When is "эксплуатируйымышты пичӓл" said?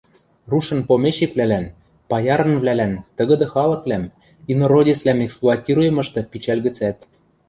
5.25-6.59